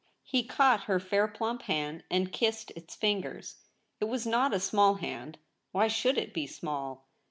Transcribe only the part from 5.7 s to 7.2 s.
why should it be small